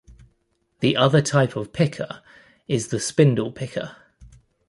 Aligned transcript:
The 0.79 0.97
other 0.97 1.21
type 1.21 1.55
of 1.55 1.73
picker 1.73 2.23
is 2.67 2.87
the 2.87 2.99
"spindle" 2.99 3.51
picker. 3.51 3.97